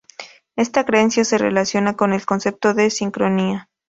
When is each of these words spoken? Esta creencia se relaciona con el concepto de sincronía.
Esta 0.55 0.83
creencia 0.83 1.23
se 1.23 1.37
relaciona 1.37 1.95
con 1.95 2.11
el 2.11 2.25
concepto 2.25 2.73
de 2.73 2.89
sincronía. 2.89 3.69